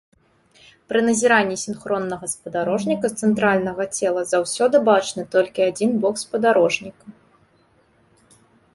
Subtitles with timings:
[0.91, 7.05] Пры назіранні сінхроннага спадарожніка з цэнтральнага цела заўсёды бачны толькі адзін бок спадарожніка.